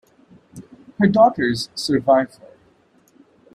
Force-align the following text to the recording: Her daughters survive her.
Her 0.97 1.05
daughters 1.07 1.69
survive 1.75 2.33
her. 2.37 2.53